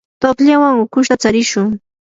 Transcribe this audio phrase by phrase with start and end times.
[0.21, 1.67] tuqllawan ukushuta tsarishun.